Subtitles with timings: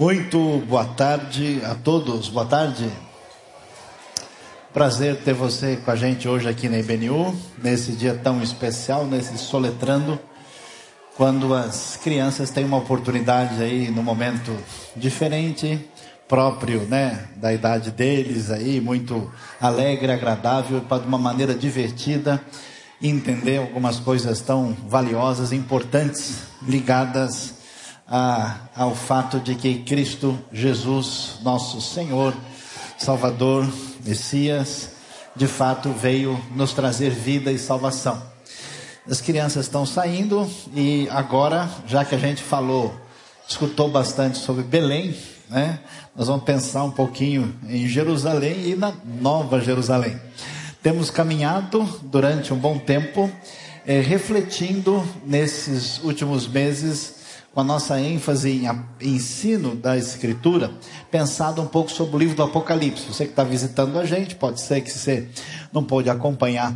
[0.00, 2.90] Muito boa tarde a todos, boa tarde.
[4.72, 9.36] Prazer ter você com a gente hoje aqui na IBNU, nesse dia tão especial, nesse
[9.36, 10.18] soletrando,
[11.14, 14.56] quando as crianças têm uma oportunidade aí no momento
[14.96, 15.86] diferente,
[16.26, 19.30] próprio, né, da idade deles aí, muito
[19.60, 22.42] alegre, agradável, para de uma maneira divertida
[23.00, 27.61] entender algumas coisas tão valiosas, importantes, ligadas
[28.08, 32.34] a, ao fato de que Cristo Jesus, nosso Senhor,
[32.98, 33.68] Salvador,
[34.04, 34.90] Messias,
[35.34, 38.22] de fato veio nos trazer vida e salvação.
[39.08, 42.94] As crianças estão saindo e agora, já que a gente falou,
[43.48, 45.16] escutou bastante sobre Belém,
[45.48, 45.80] né?
[46.14, 50.20] Nós vamos pensar um pouquinho em Jerusalém e na Nova Jerusalém.
[50.82, 53.30] Temos caminhado durante um bom tempo,
[53.86, 57.21] eh, refletindo nesses últimos meses
[57.54, 58.50] com a nossa ênfase
[59.00, 60.70] em ensino da Escritura,
[61.10, 63.06] pensado um pouco sobre o livro do Apocalipse.
[63.06, 65.28] Você que está visitando a gente, pode ser que você
[65.72, 66.74] não pôde acompanhar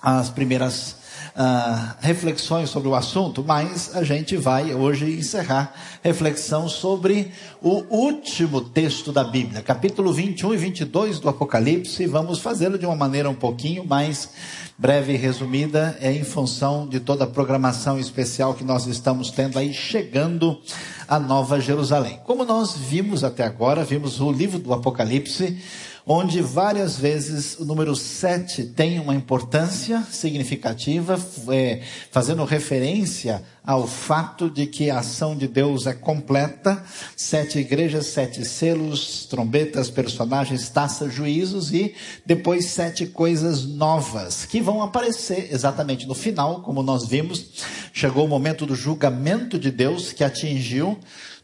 [0.00, 0.96] as primeiras
[1.36, 8.60] uh, reflexões sobre o assunto, mas a gente vai hoje encerrar reflexão sobre o último
[8.60, 13.34] texto da Bíblia, capítulo 21 e 22 do Apocalipse, vamos fazê-lo de uma maneira um
[13.34, 14.30] pouquinho mais
[14.80, 19.58] breve e resumida, é em função de toda a programação especial que nós estamos tendo
[19.58, 20.58] aí chegando
[21.06, 22.18] a Nova Jerusalém.
[22.24, 25.58] Como nós vimos até agora, vimos o livro do Apocalipse,
[26.06, 34.50] onde várias vezes o número 7 tem uma importância significativa, é, fazendo referência ao fato
[34.50, 36.82] de que a ação de Deus é completa,
[37.16, 44.82] sete igrejas, sete selos, trombetas, personagens, taças, juízos e depois sete coisas novas que vão
[44.82, 50.24] aparecer exatamente no final, como nós vimos, chegou o momento do julgamento de Deus que
[50.24, 50.98] atingiu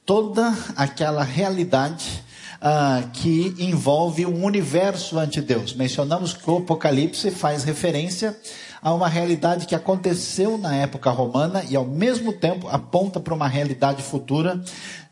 [0.04, 2.24] toda aquela realidade
[2.60, 5.74] ah, que envolve um universo ante Deus.
[5.74, 8.36] Mencionamos que o Apocalipse faz referência
[8.80, 13.48] a uma realidade que aconteceu na época romana e ao mesmo tempo aponta para uma
[13.48, 14.62] realidade futura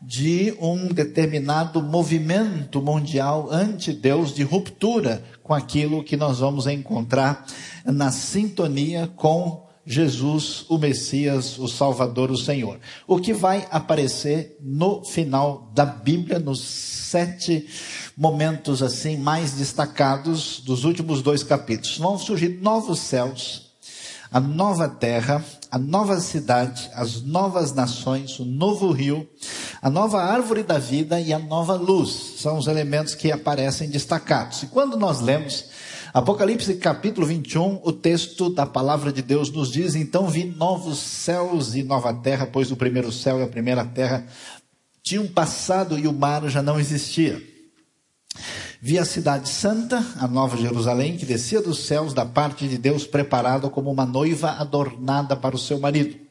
[0.01, 7.45] de um determinado movimento mundial ante Deus de ruptura com aquilo que nós vamos encontrar
[7.83, 12.79] na sintonia com Jesus, o Messias, o Salvador, o Senhor.
[13.07, 17.67] O que vai aparecer no final da Bíblia, nos sete
[18.17, 21.97] momentos assim mais destacados dos últimos dois capítulos.
[21.97, 23.65] Vão surgir novos céus,
[24.31, 29.29] a nova terra, a nova cidade, as novas nações, o novo rio,
[29.81, 32.35] a nova árvore da vida e a nova luz.
[32.39, 34.63] São os elementos que aparecem destacados.
[34.63, 35.65] E quando nós lemos
[36.15, 41.75] Apocalipse capítulo 21, o texto da palavra de Deus nos diz: Então vi novos céus
[41.75, 44.25] e nova terra, pois o primeiro céu e a primeira terra
[45.03, 47.43] tinham passado e o mar já não existia.
[48.81, 53.05] Vi a cidade santa, a nova Jerusalém, que descia dos céus da parte de Deus,
[53.05, 56.24] preparada como uma noiva adornada para o seu marido.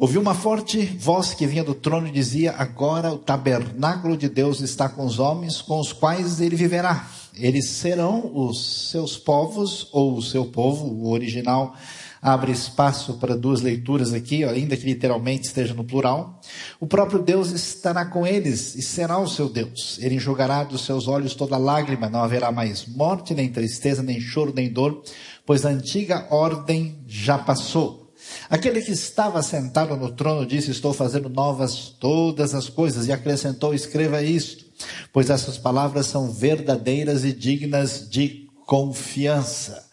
[0.00, 4.60] Ouvi uma forte voz que vinha do trono e dizia: Agora o tabernáculo de Deus
[4.60, 7.06] está com os homens, com os quais ele viverá
[7.40, 11.74] eles serão os seus povos, ou o seu povo, o original
[12.22, 16.38] abre espaço para duas leituras aqui, ainda que literalmente esteja no plural.
[16.78, 19.98] O próprio Deus estará com eles e será o seu Deus.
[20.02, 24.52] Ele enxugará dos seus olhos toda lágrima, não haverá mais morte, nem tristeza, nem choro,
[24.54, 25.02] nem dor,
[25.46, 28.09] pois a antiga ordem já passou.
[28.48, 33.74] Aquele que estava sentado no trono disse: Estou fazendo novas todas as coisas, e acrescentou:
[33.74, 34.70] Escreva isto
[35.12, 39.88] pois essas palavras são verdadeiras e dignas de confiança.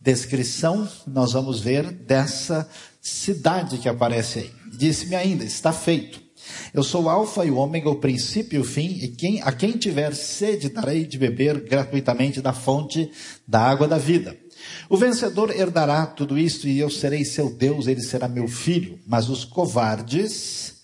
[0.00, 2.68] Descrição, nós vamos ver dessa
[3.00, 4.52] cidade que aparece aí.
[4.76, 6.22] Disse-me ainda: está feito.
[6.74, 9.50] Eu sou o Alfa e o Ômega, o princípio e o fim, e quem, a
[9.50, 13.10] quem tiver sede darei de beber gratuitamente da fonte
[13.48, 14.36] da água da vida.
[14.88, 18.98] O vencedor herdará tudo isto e eu serei seu Deus, ele será meu filho.
[19.06, 20.74] Mas os covardes,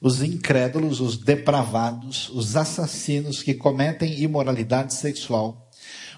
[0.00, 5.68] os incrédulos, os depravados, os assassinos que cometem imoralidade sexual,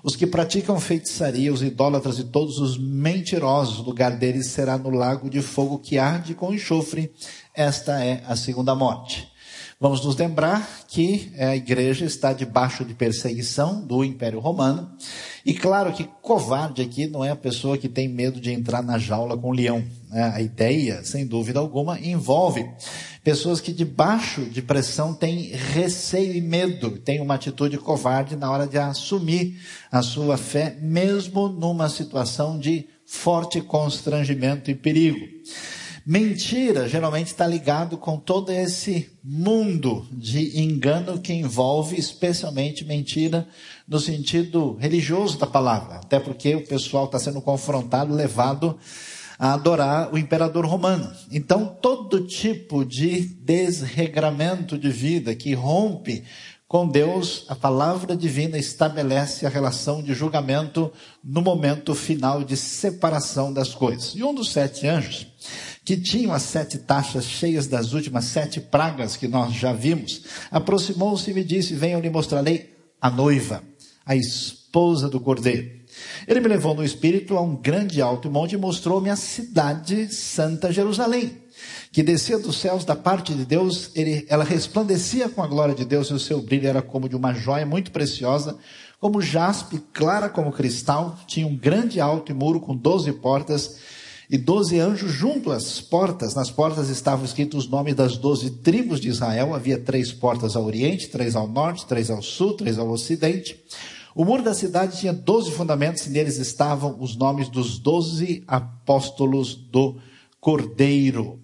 [0.03, 4.91] os que praticam feitiçaria, os idólatras e todos os mentirosos, o lugar deles será no
[4.91, 7.13] lago de fogo que arde com enxofre.
[7.55, 9.30] Esta é a segunda morte.
[9.83, 14.93] Vamos nos lembrar que a igreja está debaixo de perseguição do Império Romano.
[15.43, 18.99] E claro que covarde aqui não é a pessoa que tem medo de entrar na
[18.99, 19.83] jaula com o leão.
[20.11, 20.33] Né?
[20.35, 22.71] A ideia, sem dúvida alguma, envolve
[23.25, 28.67] pessoas que debaixo de pressão têm receio e medo, têm uma atitude covarde na hora
[28.67, 35.27] de assumir a sua fé, mesmo numa situação de forte constrangimento e perigo.
[36.07, 43.47] Mentira geralmente está ligado com todo esse mundo de engano que envolve especialmente mentira
[43.87, 45.97] no sentido religioso da palavra.
[45.97, 48.79] Até porque o pessoal está sendo confrontado, levado
[49.39, 51.11] a adorar o imperador romano.
[51.33, 56.25] Então, todo tipo de desregramento de vida que rompe
[56.71, 60.93] com Deus, a palavra divina estabelece a relação de julgamento
[61.25, 64.15] no momento final de separação das coisas.
[64.15, 65.27] E um dos sete anjos,
[65.91, 71.29] que tinham as sete taxas cheias das últimas sete pragas que nós já vimos, aproximou-se
[71.29, 73.65] e me disse: Venham lhe mostrarei a noiva,
[74.07, 75.69] a esposa do cordeiro.
[76.29, 80.73] Ele me levou no espírito a um grande alto monte e mostrou-me a cidade santa
[80.73, 81.37] Jerusalém
[81.91, 85.85] que descia dos céus da parte de Deus, ele, ela resplandecia com a glória de
[85.85, 88.57] Deus e o seu brilho era como de uma joia muito preciosa,
[89.01, 93.77] como jaspe, clara como cristal, tinha um grande alto e muro com doze portas
[94.31, 96.35] e doze anjos junto às portas.
[96.35, 99.55] Nas portas estavam escritos os nomes das doze tribos de Israel.
[99.55, 103.61] Havia três portas ao oriente, três ao norte, três ao sul, três ao ocidente.
[104.15, 109.55] O muro da cidade tinha doze fundamentos e neles estavam os nomes dos doze apóstolos
[109.55, 109.99] do
[110.41, 111.41] Cordeiro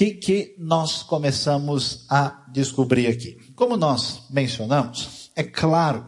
[0.00, 3.36] que, que nós começamos a descobrir aqui?
[3.54, 6.06] Como nós mencionamos, é claro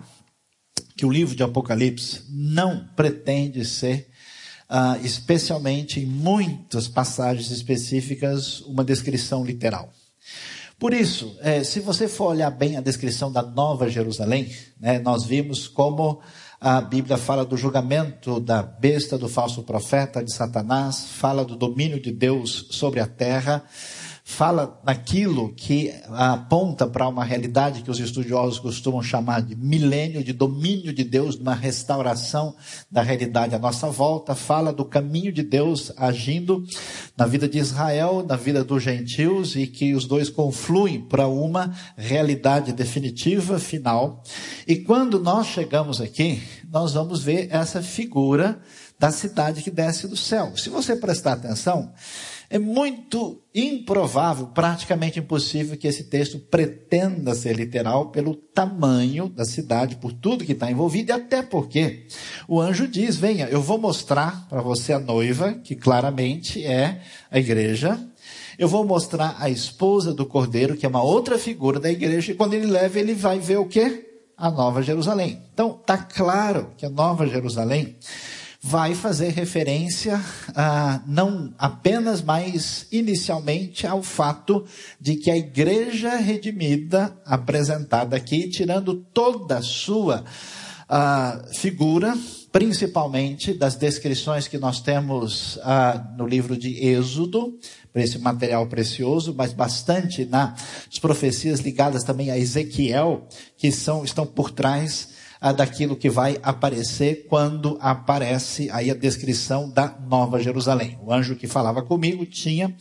[0.96, 4.08] que o livro de Apocalipse não pretende ser,
[4.72, 9.92] uh, especialmente em muitas passagens específicas, uma descrição literal.
[10.78, 15.24] Por isso, eh, se você for olhar bem a descrição da Nova Jerusalém, né, nós
[15.24, 16.20] vimos como
[16.60, 22.00] a Bíblia fala do julgamento da besta, do falso profeta, de Satanás, fala do domínio
[22.00, 23.62] de Deus sobre a terra,
[24.24, 30.32] fala naquilo que aponta para uma realidade que os estudiosos costumam chamar de milênio de
[30.32, 32.54] domínio de Deus, de uma restauração
[32.90, 36.64] da realidade à nossa volta, fala do caminho de Deus agindo
[37.16, 41.74] na vida de Israel, na vida dos gentios e que os dois confluem para uma
[41.96, 44.22] realidade definitiva, final.
[44.68, 46.40] E quando nós chegamos aqui,
[46.70, 48.60] nós vamos ver essa figura
[48.98, 50.56] da cidade que desce do céu.
[50.56, 51.92] Se você prestar atenção,
[52.52, 59.96] é muito improvável, praticamente impossível, que esse texto pretenda ser literal pelo tamanho da cidade,
[59.96, 62.06] por tudo que está envolvido, e até porque
[62.46, 67.00] o anjo diz: Venha, eu vou mostrar para você a noiva, que claramente é
[67.30, 67.98] a igreja.
[68.58, 72.34] Eu vou mostrar a esposa do cordeiro, que é uma outra figura da igreja, e
[72.34, 74.10] quando ele leva, ele vai ver o quê?
[74.36, 75.40] A Nova Jerusalém.
[75.54, 77.96] Então, está claro que a Nova Jerusalém
[78.64, 80.22] vai fazer referência
[80.54, 84.64] a, não apenas, mas inicialmente ao fato
[85.00, 90.24] de que a igreja redimida apresentada aqui, tirando toda a sua
[90.88, 92.16] a, figura,
[92.52, 95.58] principalmente das descrições que nós temos
[96.16, 97.58] no livro de Êxodo,
[97.92, 100.54] para esse material precioso, mas bastante nas
[101.00, 103.26] profecias ligadas também a Ezequiel,
[103.56, 105.08] que são, estão por trás
[105.50, 110.96] daquilo que vai aparecer quando aparece aí a descrição da Nova Jerusalém.
[111.02, 112.72] O anjo que falava comigo tinha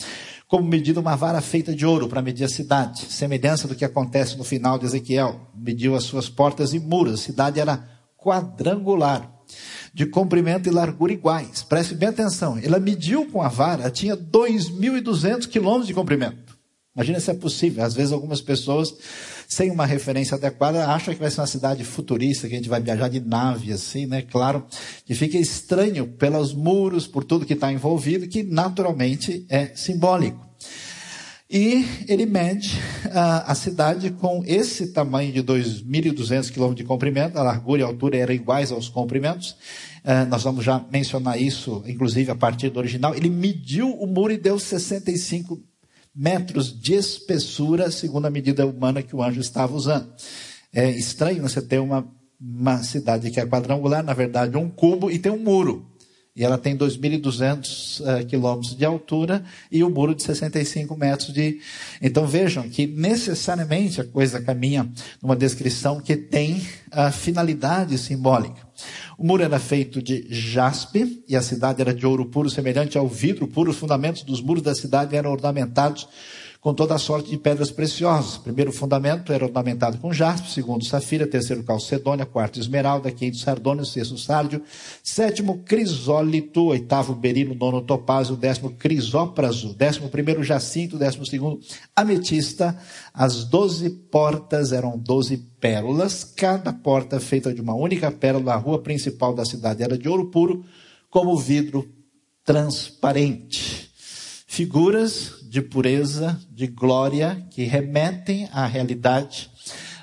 [0.48, 4.38] como medida uma vara feita de ouro para medir a cidade, semelhança do que acontece
[4.38, 5.50] no final de Ezequiel.
[5.56, 7.14] Mediu as suas portas e muros.
[7.14, 7.88] A cidade era
[8.18, 9.32] quadrangular,
[9.94, 11.64] de comprimento e largura iguais.
[11.64, 12.60] Preste bem atenção.
[12.62, 16.58] Ela mediu com a vara, tinha 2.200 quilômetros de comprimento.
[16.96, 17.84] Imagina se é possível.
[17.84, 18.94] Às vezes algumas pessoas
[19.52, 22.80] sem uma referência adequada, acha que vai ser uma cidade futurista, que a gente vai
[22.80, 24.22] viajar de nave, assim, né?
[24.22, 24.66] Claro,
[25.06, 30.40] que fica estranho pelos muros, por tudo que está envolvido, que naturalmente é simbólico.
[31.50, 37.44] E ele mede uh, a cidade com esse tamanho de 2.200 quilômetros de comprimento, a
[37.44, 39.58] largura e a altura eram iguais aos comprimentos.
[40.06, 43.14] Uh, nós vamos já mencionar isso, inclusive a partir do original.
[43.14, 45.62] Ele mediu o muro e deu 65
[46.16, 50.14] metros de espessura, segundo a medida humana que o anjo estava usando.
[50.74, 52.08] É estranho você ter uma,
[52.40, 55.91] uma cidade que é quadrangular, na verdade, um cubo e tem um muro.
[56.34, 61.34] E ela tem 2.200 uh, quilômetros de altura e o um muro de 65 metros
[61.34, 61.60] de.
[62.02, 64.90] Então vejam que necessariamente a coisa caminha
[65.22, 68.62] numa descrição que tem a finalidade simbólica.
[69.18, 73.10] O muro era feito de jaspe e a cidade era de ouro puro, semelhante ao
[73.10, 73.72] vidro puro.
[73.72, 76.08] Os fundamentos dos muros da cidade eram ornamentados
[76.62, 78.38] com toda a sorte de pedras preciosas.
[78.38, 84.16] Primeiro fundamento era ornamentado com jaspe, segundo safira, terceiro calcedônia, quarto esmeralda, quinto sardônio, sexto
[84.16, 84.62] sárdio,
[85.04, 91.60] sétimo crisólito, oitavo berilo, nono topázio, décimo crisópraso, décimo primeiro jacinto, décimo segundo
[91.96, 92.78] ametista.
[93.12, 98.54] As doze portas eram doze pérolas, cada porta feita de uma única pérola.
[98.54, 100.64] A rua principal da cidade era de ouro puro,
[101.10, 101.90] como vidro
[102.46, 103.91] transparente.
[104.52, 109.50] Figuras de pureza, de glória, que remetem à realidade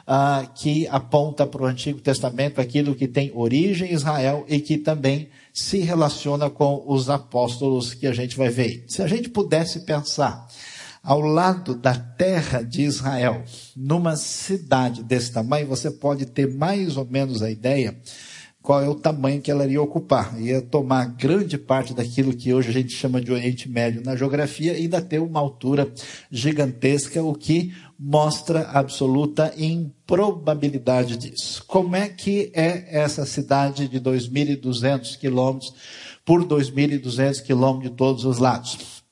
[0.07, 4.79] uh, que aponta para o Antigo Testamento aquilo que tem origem em Israel e que
[4.79, 8.87] também se relaciona com os apóstolos que a gente vai ver.
[8.89, 10.49] Se a gente pudesse pensar
[11.03, 13.45] ao lado da terra de Israel,
[13.77, 17.95] numa cidade desse tamanho, você pode ter mais ou menos a ideia
[18.69, 20.39] qual é o tamanho que ela iria ocupar.
[20.39, 24.75] Ia tomar grande parte daquilo que hoje a gente chama de Oriente Médio na geografia
[24.75, 25.91] e ainda ter uma altura
[26.31, 31.65] gigantesca, o que mostra absoluta improbabilidade disso.
[31.67, 35.73] Como é que é essa cidade de 2.200 quilômetros
[36.23, 39.03] por 2.200 quilômetros de todos os lados?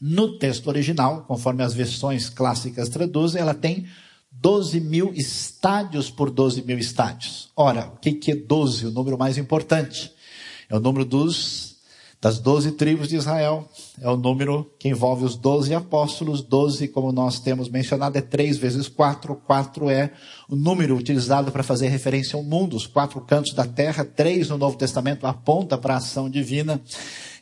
[0.00, 3.86] No texto original, conforme as versões clássicas traduzem, ela tem
[4.40, 7.50] 12 mil estádios por 12 mil estádios.
[7.56, 8.86] Ora, o que é 12?
[8.86, 10.12] O número mais importante.
[10.68, 11.74] É o número dos
[12.24, 13.68] das doze tribos de Israel.
[14.00, 16.40] É o número que envolve os doze apóstolos.
[16.40, 19.36] Doze, como nós temos mencionado, é três vezes quatro.
[19.36, 20.10] Quatro é
[20.48, 22.76] o número utilizado para fazer referência ao mundo.
[22.76, 24.06] Os quatro cantos da terra.
[24.06, 26.80] Três no Novo Testamento aponta para a ação divina.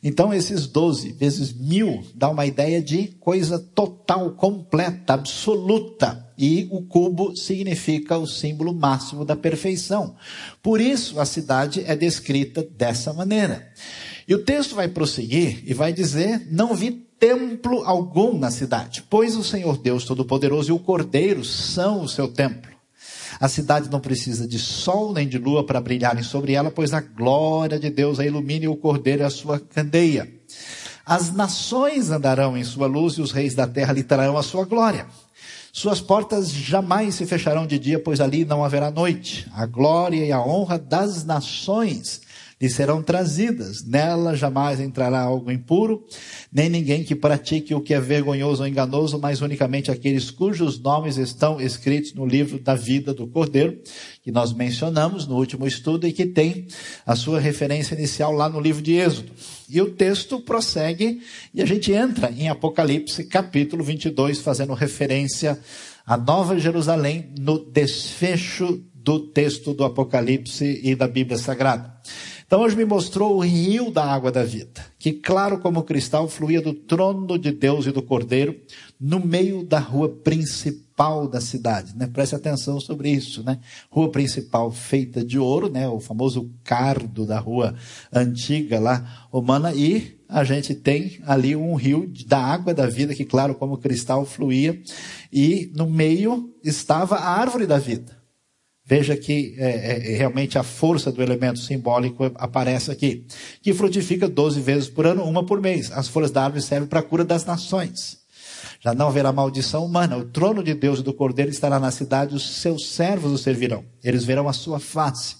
[0.03, 6.22] Então, esses doze vezes mil dá uma ideia de coisa total, completa, absoluta.
[6.37, 10.15] E o cubo significa o símbolo máximo da perfeição.
[10.61, 13.71] Por isso, a cidade é descrita dessa maneira.
[14.27, 19.35] E o texto vai prosseguir e vai dizer: Não vi templo algum na cidade, pois
[19.35, 22.71] o Senhor Deus Todo-Poderoso e o Cordeiro são o seu templo.
[23.39, 27.01] A cidade não precisa de sol nem de lua para brilharem sobre ela, pois a
[27.01, 30.31] glória de Deus a ilumina e o Cordeiro é a sua candeia.
[31.05, 34.65] As nações andarão em sua luz e os reis da terra lhe trarão a sua
[34.65, 35.05] glória.
[35.75, 39.49] Suas portas jamais se fecharão de dia, pois ali não haverá noite.
[39.55, 42.21] A glória e a honra das nações
[42.63, 43.83] lhe serão trazidas.
[43.83, 46.05] Nela jamais entrará algo impuro,
[46.49, 51.17] nem ninguém que pratique o que é vergonhoso ou enganoso, mas unicamente aqueles cujos nomes
[51.17, 53.77] estão escritos no livro da vida do Cordeiro,
[54.21, 56.67] que nós mencionamos no último estudo e que tem
[57.05, 59.33] a sua referência inicial lá no livro de Êxodo.
[59.67, 61.21] E o texto prossegue
[61.53, 65.59] e a gente entra em Apocalipse capítulo 22, fazendo referência
[66.05, 71.93] à Nova Jerusalém no desfecho do texto do Apocalipse e da Bíblia Sagrada.
[72.53, 76.61] Então hoje me mostrou o rio da água da vida, que claro como cristal fluía
[76.61, 78.55] do trono de Deus e do Cordeiro,
[79.01, 82.05] no meio da rua principal da cidade, né?
[82.05, 83.57] Preste atenção sobre isso, né?
[83.89, 85.87] Rua principal feita de ouro, né?
[85.89, 87.73] O famoso cardo da rua
[88.13, 93.25] antiga lá romana e a gente tem ali um rio da água da vida que
[93.25, 94.79] claro como cristal fluía
[95.31, 98.22] e no meio estava a árvore da vida.
[98.95, 103.25] Veja que é, é, é, realmente a força do elemento simbólico aparece aqui.
[103.59, 105.91] Que frutifica 12 vezes por ano, uma por mês.
[105.91, 108.19] As folhas da árvore servem para a cura das nações.
[108.79, 110.15] Já não haverá maldição humana.
[110.15, 113.83] O trono de Deus e do Cordeiro estará na cidade, os seus servos o servirão.
[114.03, 115.37] Eles verão a sua face.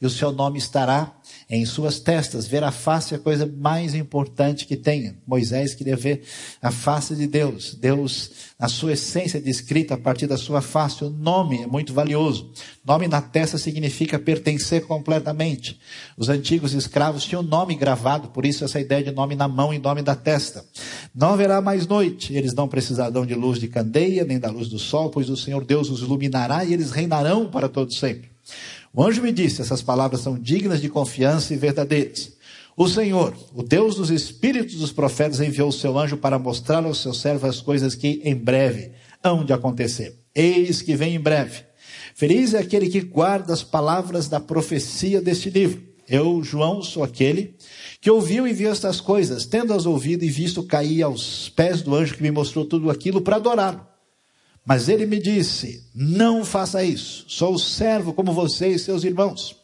[0.00, 1.12] E o seu nome estará
[1.52, 2.46] em suas testas.
[2.46, 5.18] Ver a face é a coisa mais importante que tem.
[5.26, 6.22] Moisés queria ver
[6.62, 7.74] a face de Deus.
[7.74, 11.04] Deus, a sua essência descrita a partir da sua face.
[11.04, 12.50] O nome é muito valioso.
[12.82, 15.78] Nome na testa significa pertencer completamente.
[16.16, 19.78] Os antigos escravos tinham nome gravado, por isso essa ideia de nome na mão e
[19.78, 20.64] nome da testa.
[21.14, 22.32] Não haverá mais noite.
[22.32, 25.62] Eles não precisarão de luz de candeia, nem da luz do sol, pois o Senhor
[25.66, 28.32] Deus os iluminará e eles reinarão para todo sempre.
[28.94, 32.32] O anjo me disse: essas palavras são dignas de confiança e verdadeiras.
[32.76, 37.02] O Senhor, o Deus dos espíritos dos profetas, enviou o seu anjo para mostrar aos
[37.02, 40.18] seus servos as coisas que em breve hão de acontecer.
[40.34, 41.64] Eis que vem em breve.
[42.14, 45.82] Feliz é aquele que guarda as palavras da profecia deste livro.
[46.08, 47.54] Eu, João, sou aquele
[48.00, 52.14] que ouviu e viu estas coisas, tendo-as ouvido e visto, cair aos pés do anjo
[52.14, 53.91] que me mostrou tudo aquilo para adorá-lo.
[54.64, 57.24] Mas ele me disse: Não faça isso.
[57.28, 59.56] Sou servo como você e seus irmãos.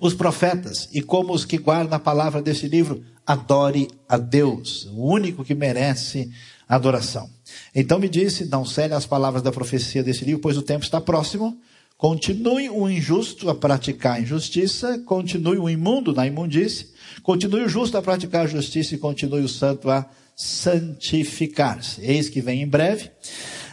[0.00, 5.12] Os profetas, e como os que guardam a palavra desse livro, adore a Deus, o
[5.12, 6.30] único que merece
[6.68, 7.28] adoração.
[7.74, 11.00] Então me disse: Não cele as palavras da profecia desse livro, pois o tempo está
[11.00, 11.58] próximo.
[11.98, 16.88] Continue o injusto a praticar a injustiça, continue o imundo na imundície,
[17.22, 20.04] continue o justo a praticar a justiça e continue o santo a
[20.36, 22.02] santificar-se.
[22.02, 23.10] Eis que vem em breve.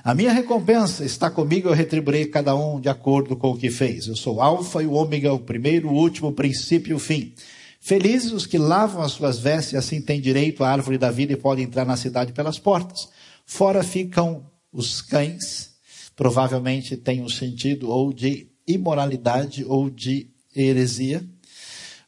[0.03, 4.05] A minha recompensa está comigo, eu retribuirei cada um de acordo com o que fez.
[4.05, 6.99] Eu sou o Alfa e o Ômega, o primeiro, o último, o princípio e o
[6.99, 7.33] fim.
[7.79, 11.31] Felizes os que lavam as suas vestes e assim têm direito à árvore da vida
[11.31, 13.07] e podem entrar na cidade pelas portas.
[13.45, 15.71] Fora ficam os cães,
[16.17, 21.23] provavelmente tem um sentido ou de imoralidade ou de heresia.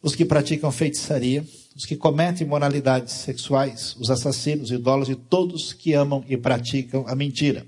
[0.03, 5.93] Os que praticam feitiçaria, os que cometem imoralidades sexuais, os assassinos, idólatras e todos que
[5.93, 7.65] amam e praticam a mentira.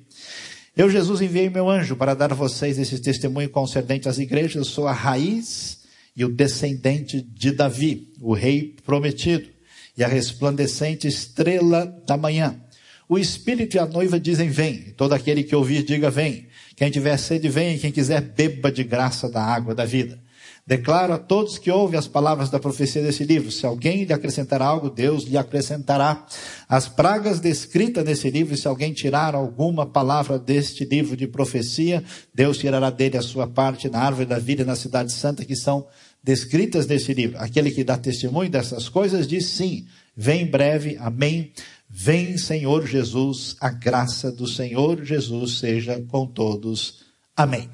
[0.78, 4.56] Eu, Jesus, enviei meu anjo para dar a vocês esse testemunho concernente às igrejas.
[4.58, 5.80] Eu sou a raiz
[6.16, 9.50] e o descendente de Davi, o rei prometido,
[9.98, 12.62] e a resplandecente estrela da manhã.
[13.10, 14.94] O Espírito e a noiva dizem: Vem.
[14.96, 16.46] Todo aquele que ouvir, diga: Vem.
[16.76, 17.80] Quem tiver sede, vem.
[17.80, 20.20] Quem quiser, beba de graça da água da vida.
[20.68, 24.62] Declaro a todos que ouvem as palavras da profecia desse livro: se alguém lhe acrescentar
[24.62, 26.28] algo, Deus lhe acrescentará
[26.68, 28.54] as pragas descritas nesse livro.
[28.54, 33.48] E se alguém tirar alguma palavra deste livro de profecia, Deus tirará dele a sua
[33.48, 35.88] parte na árvore da vida e na cidade santa, que são
[36.22, 37.38] descritas nesse livro.
[37.40, 41.54] Aquele que dá testemunho dessas coisas diz sim, vem breve, amém.
[41.90, 47.06] Vem, Senhor Jesus, a graça do Senhor Jesus seja com todos.
[47.38, 47.70] Amém.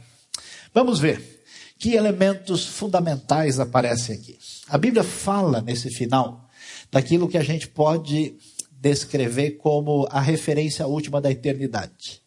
[0.72, 1.33] Vamos ver
[1.84, 4.40] que elementos fundamentais aparecem aqui.
[4.70, 6.48] A Bíblia fala nesse final
[6.90, 8.36] daquilo que a gente pode
[8.72, 12.22] descrever como a referência última da eternidade.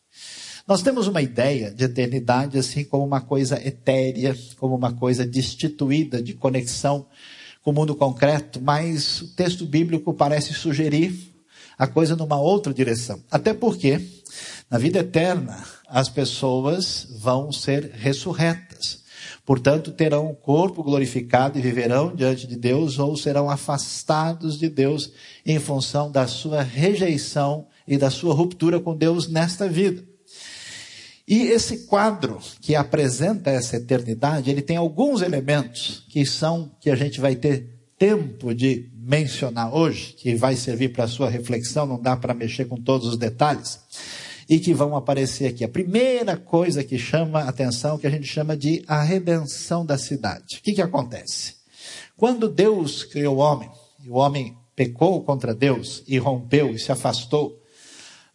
[0.68, 6.22] Nós temos uma ideia de eternidade assim como uma coisa etérea, como uma coisa destituída
[6.22, 7.06] de conexão
[7.62, 11.34] com o mundo concreto, mas o texto bíblico parece sugerir
[11.78, 13.22] a coisa numa outra direção.
[13.30, 14.02] Até porque,
[14.70, 19.05] na vida eterna, as pessoas vão ser ressurretas.
[19.44, 25.12] Portanto, terão um corpo glorificado e viverão diante de Deus ou serão afastados de Deus
[25.44, 30.04] em função da sua rejeição e da sua ruptura com Deus nesta vida.
[31.28, 36.94] E esse quadro que apresenta essa eternidade, ele tem alguns elementos que são que a
[36.94, 42.00] gente vai ter tempo de mencionar hoje, que vai servir para a sua reflexão, não
[42.00, 43.80] dá para mexer com todos os detalhes,
[44.48, 45.64] e que vão aparecer aqui.
[45.64, 50.58] A primeira coisa que chama atenção, que a gente chama de a redenção da cidade.
[50.58, 51.56] O que, que acontece?
[52.16, 53.70] Quando Deus criou o homem,
[54.04, 57.60] e o homem pecou contra Deus e rompeu e se afastou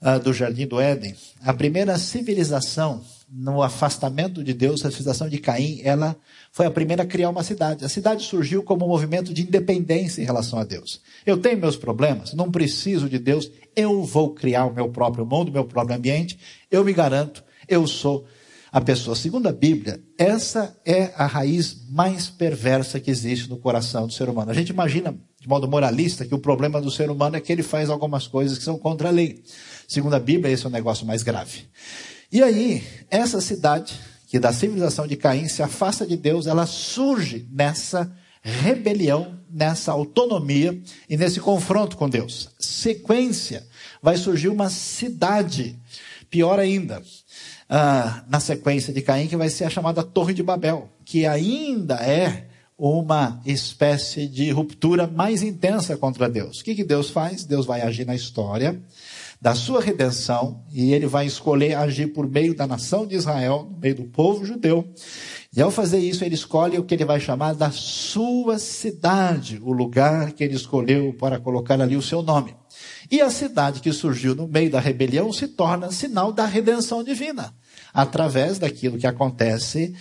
[0.02, 3.02] uh, do jardim do Éden, a primeira civilização
[3.32, 6.18] no afastamento de Deus, a civilização de Caim, ela
[6.52, 7.86] foi a primeira a criar uma cidade.
[7.86, 11.02] A cidade surgiu como um movimento de independência em relação a Deus.
[11.26, 15.52] Eu tenho meus problemas, não preciso de Deus, eu vou criar o meu próprio mundo,
[15.52, 16.38] meu próprio ambiente,
[16.70, 18.26] eu me garanto, eu sou
[18.70, 19.16] a pessoa.
[19.16, 24.28] Segundo a Bíblia, essa é a raiz mais perversa que existe no coração do ser
[24.28, 24.52] humano.
[24.52, 27.64] A gente imagina, de modo moralista, que o problema do ser humano é que ele
[27.64, 29.42] faz algumas coisas que são contra a lei.
[29.88, 31.66] Segundo a Bíblia, esse é o um negócio mais grave.
[32.32, 37.46] E aí, essa cidade, que da civilização de Caim se afasta de Deus, ela surge
[37.52, 38.10] nessa
[38.42, 42.50] rebelião, nessa autonomia e nesse confronto com Deus.
[42.58, 43.68] Sequência,
[44.02, 45.78] vai surgir uma cidade,
[46.30, 50.90] pior ainda, uh, na sequência de Caim, que vai ser a chamada Torre de Babel,
[51.04, 56.62] que ainda é uma espécie de ruptura mais intensa contra Deus.
[56.62, 57.44] O que, que Deus faz?
[57.44, 58.82] Deus vai agir na história
[59.42, 63.80] da sua redenção, e ele vai escolher agir por meio da nação de Israel, no
[63.80, 64.88] meio do povo judeu.
[65.52, 69.72] E ao fazer isso, ele escolhe o que ele vai chamar da sua cidade, o
[69.72, 72.56] lugar que ele escolheu para colocar ali o seu nome.
[73.10, 77.52] E a cidade que surgiu no meio da rebelião se torna sinal da redenção divina,
[77.92, 79.96] através daquilo que acontece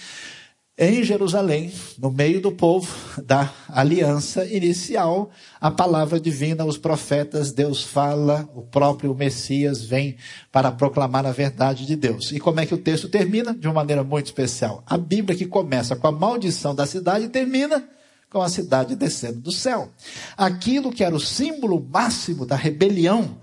[0.82, 2.88] em Jerusalém, no meio do povo
[3.22, 5.28] da aliança inicial,
[5.60, 10.16] a palavra divina, os profetas, Deus fala, o próprio Messias vem
[10.50, 12.32] para proclamar a verdade de Deus.
[12.32, 13.52] E como é que o texto termina?
[13.52, 14.82] De uma maneira muito especial.
[14.86, 17.86] A Bíblia que começa com a maldição da cidade termina
[18.30, 19.90] com a cidade descendo do céu.
[20.34, 23.36] Aquilo que era o símbolo máximo da rebelião,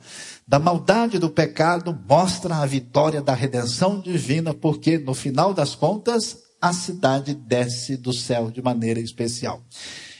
[0.47, 6.46] da maldade do pecado, mostra a vitória da redenção divina, porque no final das contas,
[6.61, 9.61] a cidade desce do céu de maneira especial.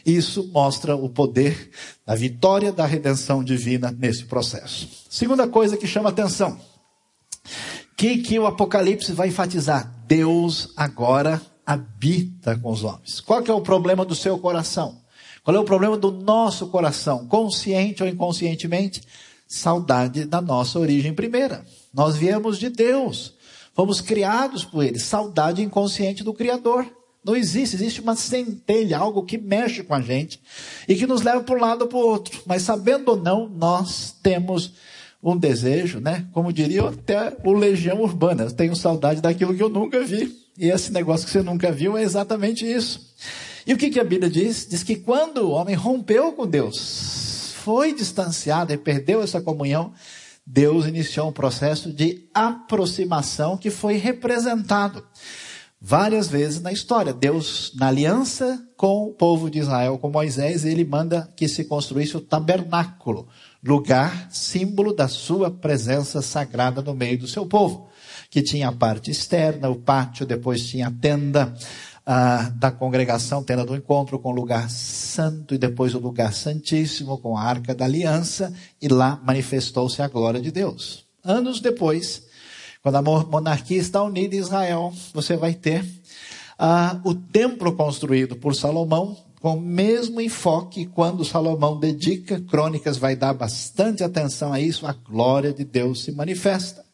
[0.05, 1.69] Isso mostra o poder
[2.05, 4.87] da vitória da redenção divina nesse processo.
[5.09, 6.57] Segunda coisa que chama atenção.
[7.97, 9.91] Que que o Apocalipse vai enfatizar?
[10.07, 13.19] Deus agora habita com os homens.
[13.19, 15.01] Qual que é o problema do seu coração?
[15.43, 17.27] Qual é o problema do nosso coração?
[17.27, 19.01] Consciente ou inconscientemente?
[19.47, 21.65] Saudade da nossa origem primeira.
[21.93, 23.33] Nós viemos de Deus.
[23.77, 24.97] Fomos criados por Ele.
[24.97, 26.83] Saudade inconsciente do Criador.
[27.23, 30.41] Não existe, existe uma centelha, algo que mexe com a gente
[30.87, 32.41] e que nos leva para um lado ou para o outro.
[32.47, 34.73] Mas sabendo ou não, nós temos
[35.21, 36.25] um desejo, né?
[36.33, 40.35] Como diria até o Legião Urbana, eu tenho saudade daquilo que eu nunca vi.
[40.57, 43.13] E esse negócio que você nunca viu é exatamente isso.
[43.67, 44.65] E o que, que a Bíblia diz?
[44.67, 49.93] Diz que quando o homem rompeu com Deus, foi distanciado e perdeu essa comunhão,
[50.47, 55.03] Deus iniciou um processo de aproximação que foi representado
[55.79, 60.83] Várias vezes na história, Deus, na aliança com o povo de Israel, com Moisés, ele
[60.83, 63.27] manda que se construísse o tabernáculo,
[63.63, 67.89] lugar, símbolo da sua presença sagrada no meio do seu povo,
[68.31, 71.53] que tinha a parte externa, o pátio, depois tinha a tenda,
[72.09, 77.17] ah, da congregação, tenda do encontro, com o lugar santo e depois o lugar santíssimo,
[77.17, 81.05] com a arca da aliança, e lá manifestou-se a glória de Deus.
[81.21, 82.23] Anos depois,
[82.81, 85.85] quando a monarquia está unida em Israel, você vai ter
[86.57, 93.17] ah, o templo construído por Salomão, com o mesmo enfoque quando Salomão dedica, Crônicas vai
[93.17, 96.85] dar bastante atenção a isso, a glória de Deus se manifesta.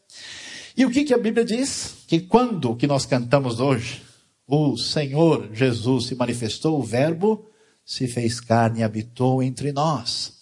[0.76, 1.98] E o que, que a Bíblia diz?
[2.08, 4.03] Que quando que nós cantamos hoje,
[4.46, 7.48] o Senhor Jesus se manifestou, o Verbo
[7.84, 10.34] se fez carne e habitou entre nós.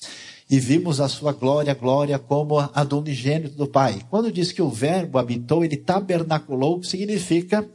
[0.51, 4.01] E vimos a sua glória, glória como a do unigênito do Pai.
[4.11, 7.67] Quando diz que o Verbo habitou, ele tabernaculou, significa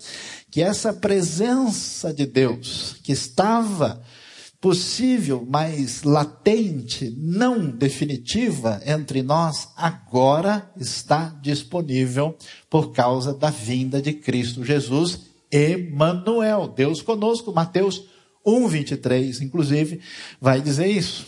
[0.52, 4.02] que essa presença de Deus, que estava
[4.62, 12.36] possível, mas latente, não definitiva entre nós, agora está disponível
[12.70, 17.53] por causa da vinda de Cristo Jesus Emanuel, Deus conosco.
[17.53, 18.05] Mateus
[18.45, 19.99] 1:23, inclusive,
[20.39, 21.25] vai dizer isso.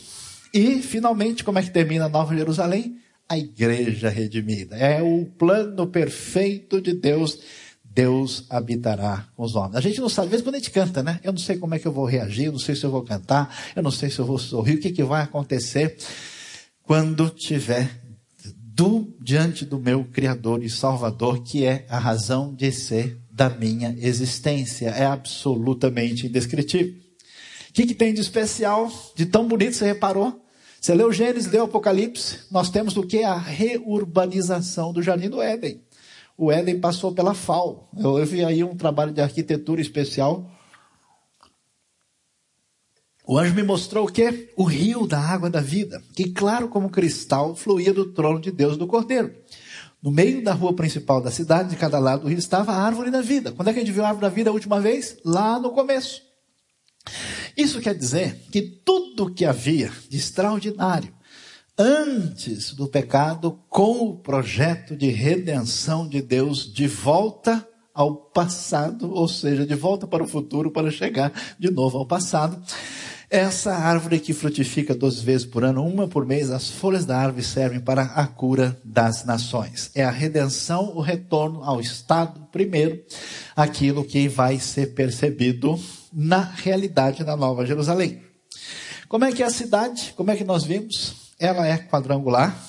[0.53, 2.97] E finalmente, como é que termina Nova Jerusalém?
[3.27, 4.75] A igreja redimida.
[4.75, 7.39] É o plano perfeito de Deus.
[7.83, 9.75] Deus habitará com os homens.
[9.75, 11.19] A gente não sabe, às vezes quando a gente canta, né?
[11.23, 13.01] Eu não sei como é que eu vou reagir, eu não sei se eu vou
[13.01, 15.97] cantar, eu não sei se eu vou sorrir, o que, que vai acontecer
[16.83, 17.99] quando tiver
[18.55, 23.95] do, diante do meu Criador e Salvador, que é a razão de ser da minha
[24.01, 24.89] existência.
[24.89, 26.93] É absolutamente indescritível.
[27.69, 30.43] O que, que tem de especial, de tão bonito, você reparou?
[30.81, 33.23] Você leu Gênesis, leu Apocalipse, nós temos o que?
[33.23, 35.81] A reurbanização do Jardim do Éden.
[36.37, 37.89] O Éden passou pela FAO.
[37.97, 40.45] Eu, eu vi aí um trabalho de arquitetura especial.
[43.25, 44.51] O anjo me mostrou o quê?
[44.57, 48.75] O rio da água da vida, que claro como cristal fluía do trono de Deus
[48.75, 49.33] do Cordeiro.
[50.01, 53.11] No meio da rua principal da cidade, de cada lado do rio, estava a árvore
[53.11, 53.51] da vida.
[53.51, 55.17] Quando é que a gente viu a árvore da vida a última vez?
[55.25, 56.21] Lá no começo.
[57.57, 61.13] Isso quer dizer que tudo que havia de extraordinário
[61.77, 69.27] antes do pecado, com o projeto de redenção de Deus de volta ao passado, ou
[69.27, 72.61] seja, de volta para o futuro, para chegar de novo ao passado,
[73.29, 77.43] essa árvore que frutifica 12 vezes por ano, uma por mês, as folhas da árvore
[77.43, 79.91] servem para a cura das nações.
[79.93, 82.99] É a redenção, o retorno ao estado primeiro,
[83.55, 85.79] aquilo que vai ser percebido
[86.11, 88.21] na realidade da Nova Jerusalém.
[89.07, 90.13] Como é que é a cidade?
[90.17, 91.33] Como é que nós vimos?
[91.39, 92.68] Ela é quadrangular,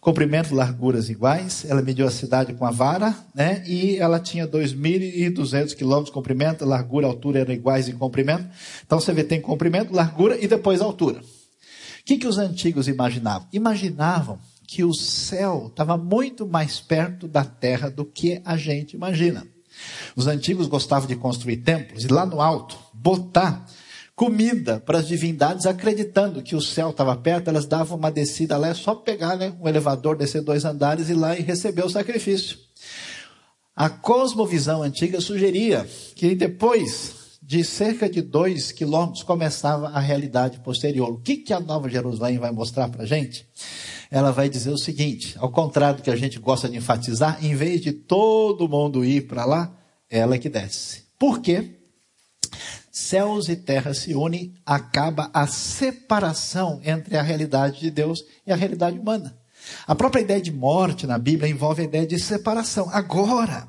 [0.00, 1.64] comprimento, larguras iguais.
[1.68, 3.62] Ela mediu a cidade com a vara, né?
[3.66, 8.48] E ela tinha 2.200 quilômetros de comprimento, largura altura eram iguais em comprimento.
[8.84, 11.20] Então você vê, tem comprimento, largura e depois altura.
[11.20, 11.24] O
[12.04, 13.46] que, que os antigos imaginavam?
[13.52, 19.46] Imaginavam que o céu estava muito mais perto da terra do que a gente imagina.
[20.14, 23.66] Os antigos gostavam de construir templos e lá no alto botar
[24.18, 28.66] comida para as divindades, acreditando que o céu estava perto, elas davam uma descida lá,
[28.66, 31.88] é só pegar né, um elevador, descer dois andares e ir lá e receber o
[31.88, 32.58] sacrifício.
[33.76, 41.10] A cosmovisão antiga sugeria que depois de cerca de dois quilômetros começava a realidade posterior.
[41.10, 43.46] O que, que a Nova Jerusalém vai mostrar para a gente?
[44.10, 47.54] Ela vai dizer o seguinte: ao contrário do que a gente gosta de enfatizar, em
[47.54, 49.72] vez de todo mundo ir para lá,
[50.10, 51.04] ela é que desce.
[51.16, 51.78] Por quê?
[52.98, 58.56] Céus e terra se unem, acaba a separação entre a realidade de Deus e a
[58.56, 59.36] realidade humana.
[59.86, 62.88] A própria ideia de morte na Bíblia envolve a ideia de separação.
[62.90, 63.68] Agora,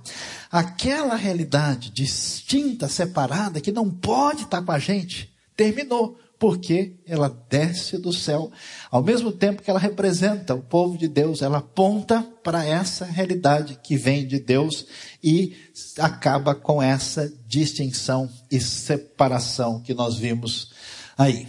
[0.52, 7.98] aquela realidade distinta, separada, que não pode estar com a gente, terminou porque ela desce
[7.98, 8.50] do céu,
[8.90, 13.78] ao mesmo tempo que ela representa o povo de Deus, ela aponta para essa realidade
[13.84, 14.88] que vem de Deus
[15.22, 15.54] e
[16.00, 20.72] acaba com essa distinção e separação que nós vimos
[21.18, 21.46] aí.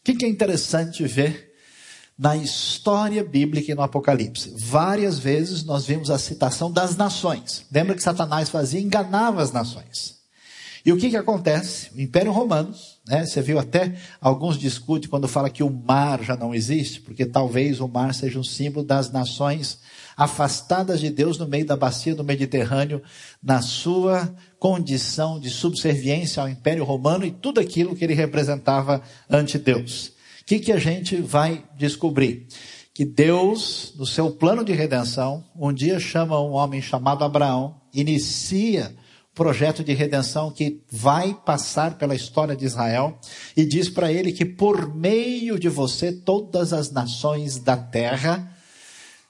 [0.00, 1.54] O que é interessante ver
[2.18, 4.52] na história bíblica e no Apocalipse?
[4.54, 7.64] Várias vezes nós vimos a citação das nações.
[7.72, 8.80] Lembra que Satanás fazia?
[8.80, 10.16] Enganava as nações.
[10.86, 11.90] E o que que acontece?
[11.96, 12.72] O Império Romano,
[13.08, 17.26] né, você viu até alguns discutem quando fala que o mar já não existe, porque
[17.26, 19.80] talvez o mar seja um símbolo das nações
[20.16, 23.02] afastadas de Deus no meio da bacia do Mediterrâneo,
[23.42, 29.58] na sua condição de subserviência ao Império Romano e tudo aquilo que ele representava ante
[29.58, 30.12] Deus.
[30.42, 32.46] O que, que a gente vai descobrir?
[32.94, 38.94] Que Deus, no seu plano de redenção, um dia chama um homem chamado Abraão, inicia
[39.36, 43.18] projeto de redenção que vai passar pela história de Israel
[43.54, 48.50] e diz para ele que por meio de você todas as nações da terra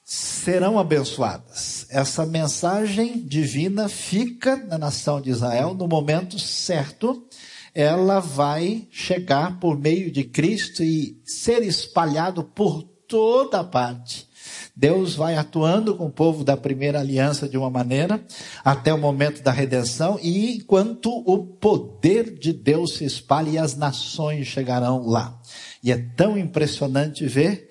[0.04, 1.86] serão abençoadas.
[1.90, 7.26] Essa mensagem divina fica na nação de Israel no momento certo.
[7.74, 14.28] Ela vai chegar por meio de Cristo e ser espalhado por toda parte.
[14.76, 18.22] Deus vai atuando com o povo da primeira aliança de uma maneira
[18.62, 23.74] até o momento da redenção e enquanto o poder de Deus se espalha e as
[23.74, 25.40] nações chegarão lá.
[25.82, 27.70] E é tão impressionante ver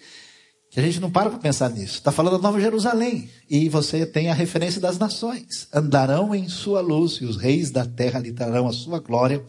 [0.75, 1.93] que a gente não para para pensar nisso.
[1.93, 3.29] Está falando da Nova Jerusalém.
[3.49, 5.69] E você tem a referência das nações.
[5.73, 9.41] Andarão em sua luz e os reis da terra lhe trarão a sua glória.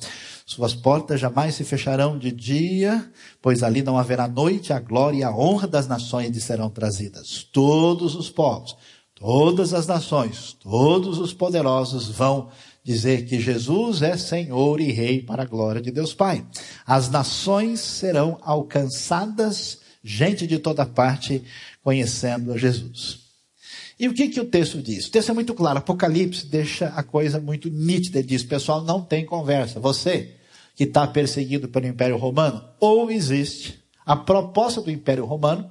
[0.48, 3.10] Suas portas jamais se fecharão de dia,
[3.42, 7.42] pois ali não haverá noite, a glória e a honra das nações lhe serão trazidas.
[7.52, 8.76] Todos os povos,
[9.12, 12.48] todas as nações, todos os poderosos vão
[12.84, 16.46] dizer que Jesus é Senhor e Rei para a glória de Deus Pai.
[16.86, 21.42] As nações serão alcançadas, gente de toda parte
[21.82, 23.26] conhecendo a Jesus.
[23.98, 25.06] E o que, que o texto diz?
[25.06, 25.78] O texto é muito claro.
[25.78, 28.18] Apocalipse deixa a coisa muito nítida.
[28.18, 29.80] Ele diz: pessoal, não tem conversa.
[29.80, 30.35] Você
[30.76, 35.68] que está perseguido pelo Império Romano, ou existe a proposta do Império Romano,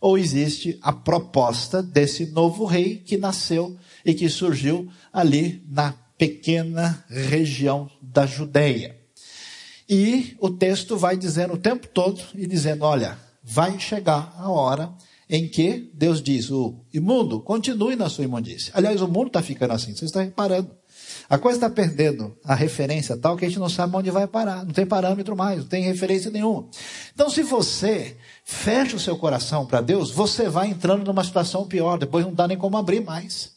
[0.00, 7.04] ou existe a proposta desse novo rei que nasceu e que surgiu ali na pequena
[7.08, 8.96] região da Judéia.
[9.88, 14.92] E o texto vai dizendo o tempo todo e dizendo: olha, vai chegar a hora
[15.28, 18.72] em que Deus diz: o imundo continue na sua imundícia.
[18.74, 20.70] Aliás, o mundo está ficando assim, você está reparando.
[21.28, 24.64] A coisa está perdendo a referência tal que a gente não sabe onde vai parar.
[24.64, 26.68] Não tem parâmetro mais, não tem referência nenhuma.
[27.14, 31.98] Então, se você fecha o seu coração para Deus, você vai entrando numa situação pior.
[31.98, 33.52] Depois não dá nem como abrir mais.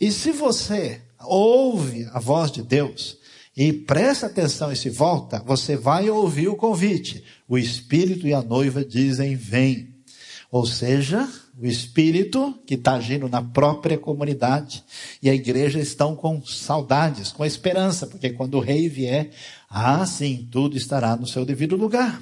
[0.00, 3.18] E se você ouve a voz de Deus
[3.56, 7.22] e presta atenção e se volta, você vai ouvir o convite.
[7.46, 9.90] O Espírito e a noiva dizem: Vem.
[10.50, 11.28] Ou seja,
[11.60, 14.82] o Espírito que está agindo na própria comunidade
[15.22, 19.30] e a igreja estão com saudades, com esperança, porque quando o rei vier,
[19.68, 22.20] ah, sim, tudo estará no seu devido lugar.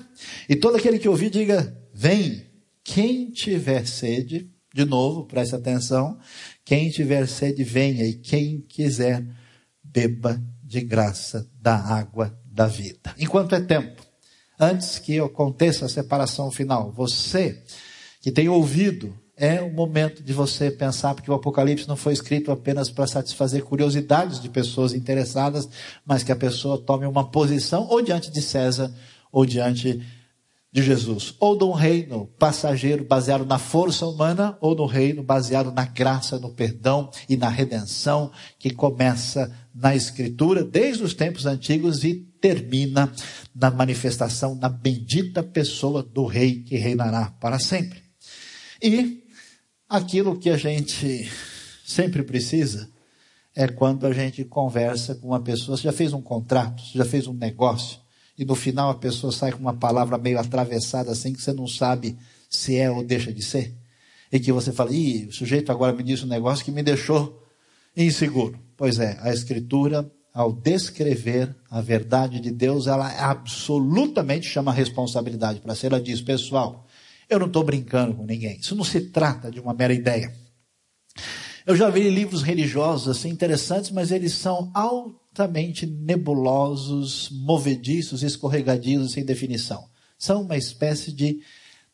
[0.48, 2.46] E todo aquele que ouvir, diga: Vem.
[2.83, 6.18] Quem tiver sede, de novo, preste atenção,
[6.64, 9.27] quem tiver sede, venha, e quem quiser,
[9.85, 13.14] beba de graça da água da vida.
[13.18, 14.03] Enquanto é tempo,
[14.59, 17.62] antes que aconteça a separação final, você
[18.22, 22.51] que tem ouvido é o momento de você pensar, porque o Apocalipse não foi escrito
[22.51, 25.68] apenas para satisfazer curiosidades de pessoas interessadas,
[26.05, 28.92] mas que a pessoa tome uma posição ou diante de César
[29.31, 30.03] ou diante
[30.70, 35.72] de Jesus, ou de um reino passageiro baseado na força humana, ou no reino baseado
[35.72, 42.05] na graça, no perdão e na redenção que começa na Escritura desde os tempos antigos
[42.05, 43.11] e termina
[43.55, 48.03] na manifestação na bendita pessoa do Rei que reinará para sempre.
[48.83, 49.24] E
[49.88, 51.31] Aquilo que a gente
[51.83, 52.90] sempre precisa
[53.57, 55.79] é quando a gente conversa com uma pessoa.
[55.79, 57.98] Você já fez um contrato, você já fez um negócio,
[58.37, 61.66] e no final a pessoa sai com uma palavra meio atravessada assim que você não
[61.66, 62.18] sabe
[62.51, 63.74] se é ou deixa de ser.
[64.31, 67.42] E que você fala, ih, o sujeito agora me disse um negócio que me deixou
[67.96, 68.61] inseguro.
[68.77, 75.61] Pois é, a Escritura, ao descrever a verdade de Deus, ela absolutamente chama a responsabilidade
[75.61, 75.87] para ser.
[75.87, 76.87] Ela diz, pessoal,
[77.28, 78.58] eu não estou brincando com ninguém.
[78.58, 80.32] Isso não se trata de uma mera ideia.
[81.66, 89.24] Eu já vi livros religiosos assim interessantes, mas eles são altamente nebulosos, movediços, escorregadios sem
[89.24, 89.86] definição.
[90.18, 91.40] São uma espécie de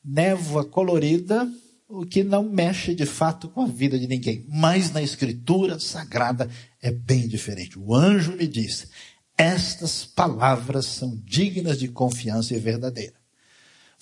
[0.05, 1.51] névoa colorida,
[1.89, 4.47] o que não mexe de fato com a vida de ninguém.
[4.49, 6.49] Mas na escritura sagrada
[6.81, 7.77] é bem diferente.
[7.77, 8.89] O anjo me disse:
[9.37, 13.24] estas palavras são dignas de confiança e verdadeira.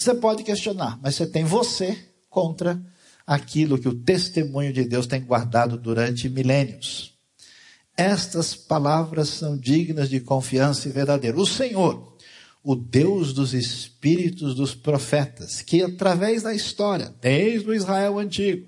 [0.02, 1.96] Você pode questionar, mas você tem você
[2.28, 2.82] contra
[3.24, 7.14] aquilo que o testemunho de Deus tem guardado durante milênios.
[7.96, 11.38] Estas palavras são dignas de confiança e verdadeira.
[11.38, 12.16] O Senhor,
[12.64, 18.66] o Deus dos espíritos dos profetas, que através da história, desde o Israel antigo,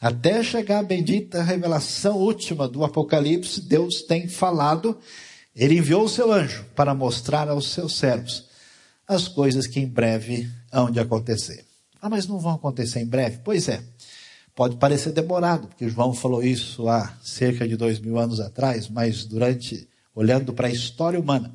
[0.00, 4.98] até chegar a bendita revelação última do Apocalipse, Deus tem falado,
[5.54, 8.52] ele enviou o seu anjo para mostrar aos seus servos
[9.06, 11.64] as coisas que em breve hão de acontecer.
[12.02, 13.38] Ah, mas não vão acontecer em breve?
[13.42, 13.82] Pois é.
[14.54, 19.24] Pode parecer demorado, porque João falou isso há cerca de dois mil anos atrás, mas
[19.24, 21.54] durante, olhando para a história humana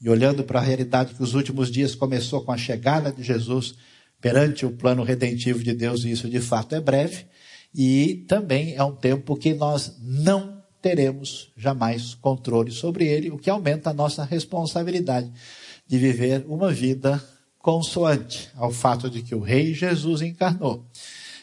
[0.00, 3.74] e olhando para a realidade que os últimos dias começou com a chegada de Jesus
[4.20, 7.26] perante o plano redentivo de Deus, e isso de fato é breve,
[7.74, 13.50] e também é um tempo que nós não teremos jamais controle sobre ele, o que
[13.50, 15.32] aumenta a nossa responsabilidade
[15.86, 17.22] de viver uma vida
[17.66, 20.86] consoante ao fato de que o Rei Jesus encarnou,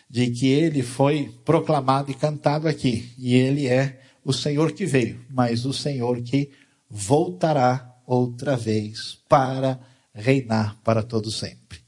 [0.09, 5.19] de que ele foi proclamado e cantado aqui, e ele é o Senhor que veio,
[5.29, 6.49] mas o Senhor que
[6.89, 9.77] voltará outra vez para
[10.13, 11.81] reinar para todo sempre.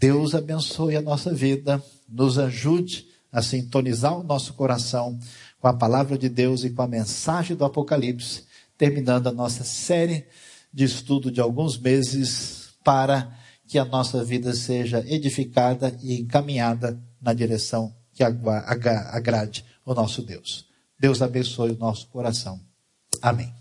[0.00, 5.18] Deus abençoe a nossa vida, nos ajude a sintonizar o nosso coração
[5.60, 8.44] com a palavra de Deus e com a mensagem do Apocalipse,
[8.78, 10.24] terminando a nossa série
[10.72, 13.36] de estudo de alguns meses para
[13.68, 20.66] que a nossa vida seja edificada e encaminhada na direção que agrade o nosso Deus.
[20.98, 22.58] Deus abençoe o nosso coração.
[23.22, 23.57] Amém.